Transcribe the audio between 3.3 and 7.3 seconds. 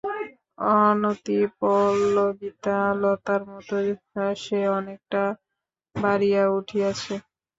মতো সে অনেকটা বাড়িয়া উঠিয়াছে।